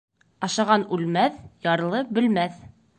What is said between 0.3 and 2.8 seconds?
Ашаған үлмәҫ, ярлы бөлмәҫ.